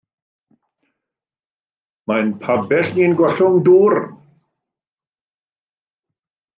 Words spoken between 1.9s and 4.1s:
Mae'n pabell ni'n gollwng dŵr.